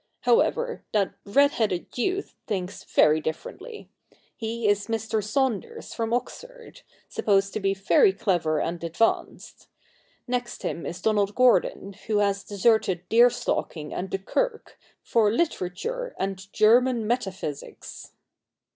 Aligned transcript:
However— 0.21 0.83
that 0.93 1.13
red 1.25 1.51
headed 1.51 1.95
youth 1.95 2.33
thinks 2.47 2.83
very 2.83 3.21
\ 3.21 3.21
CH. 3.21 3.21
ii] 3.21 3.21
THE 3.21 3.29
NEW 3.29 3.33
REPUBLIC 3.33 3.35
17 3.35 3.83
differently. 3.83 3.89
He 4.35 4.67
is 4.67 4.87
Mr. 4.87 5.23
Saunders 5.23 5.93
from 5.93 6.11
Oxford, 6.11 6.81
supposed 7.07 7.53
to 7.53 7.59
be 7.59 7.75
very 7.75 8.11
clever 8.11 8.59
and 8.59 8.83
advanced. 8.83 9.67
Next 10.27 10.63
him 10.63 10.87
is 10.87 11.03
Donald 11.03 11.35
Gordon, 11.35 11.93
who 12.07 12.17
has 12.17 12.43
deserted 12.43 13.07
deer 13.09 13.29
stalking 13.29 13.93
and 13.93 14.09
the 14.09 14.17
Kirk, 14.17 14.79
for 15.03 15.31
literature 15.31 16.15
and 16.17 16.51
German 16.51 17.05
metaphysics.' 17.05 18.13